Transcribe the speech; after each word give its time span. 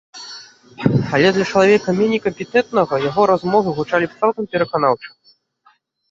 Але 1.17 1.27
для 1.33 1.45
чалавека 1.49 1.93
меней 1.99 2.21
кампетэнтнага 2.23 2.99
яго 3.09 3.21
размовы 3.31 3.69
гучалі 3.81 4.05
б 4.13 4.17
цалкам 4.23 4.43
пераканаўча. 4.55 5.09